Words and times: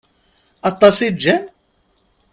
Aṭas 0.69 0.97
i 1.07 1.09
ččan? 1.15 1.43